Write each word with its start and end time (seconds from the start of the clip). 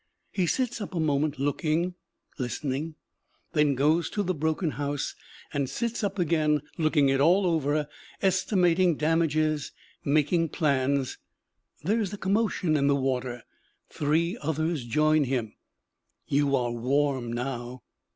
He 0.31 0.47
sits 0.47 0.81
up 0.81 0.95
a 0.95 0.99
moment, 0.99 1.37
looking, 1.37 1.93
listening; 2.39 2.95
then 3.53 3.75
goes 3.75 4.09
to 4.09 4.23
the 4.23 4.33
broken 4.33 4.71
house 4.71 5.13
and 5.53 5.69
sits 5.69 6.03
up 6.03 6.17
again, 6.17 6.63
looking 6.79 7.09
it 7.09 7.21
all 7.21 7.45
over, 7.45 7.87
estimating 8.19 8.95
damages, 8.95 9.71
making 10.03 10.49
plans. 10.49 11.19
There 11.83 11.99
is 12.01 12.11
a 12.13 12.17
commotion 12.17 12.75
in 12.75 12.87
the 12.87 12.95
water; 12.95 13.43
three 13.91 14.39
others 14.41 14.85
join 14.85 15.25
him 15.25 15.53
you 16.25 16.55
are 16.55 16.71
warm 16.71 17.31
now. 17.31 17.83